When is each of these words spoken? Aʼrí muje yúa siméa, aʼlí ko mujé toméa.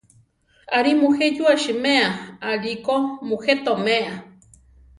Aʼrí 0.77 0.91
muje 1.01 1.25
yúa 1.37 1.53
siméa, 1.63 2.07
aʼlí 2.49 2.71
ko 2.85 2.95
mujé 3.27 3.53
toméa. 3.65 4.13